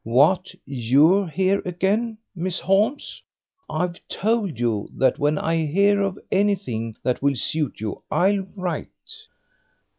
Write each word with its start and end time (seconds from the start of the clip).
"What, 0.03 0.55
you 0.65 1.27
here 1.27 1.61
again, 1.63 2.17
Miss 2.35 2.57
Holmes? 2.59 3.21
I've 3.69 3.97
told 4.07 4.59
you 4.59 4.89
that 4.95 5.19
when 5.19 5.37
I 5.37 5.67
hear 5.67 6.01
of 6.01 6.17
anything 6.31 6.95
that 7.03 7.21
will 7.21 7.35
suit 7.35 7.79
you 7.79 8.01
I'll 8.09 8.47
write." 8.57 8.89